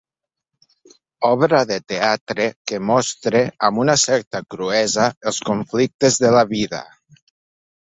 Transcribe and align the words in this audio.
Obra 1.29 1.59
de 1.71 1.77
teatre 1.91 2.47
que 2.71 2.79
mostra 2.93 3.43
amb 3.69 3.83
una 3.85 3.97
certa 4.05 4.43
cruesa 4.57 5.09
els 5.33 5.45
conflictes 5.53 6.21
de 6.27 6.35
la 6.41 6.45
vida. 6.57 6.85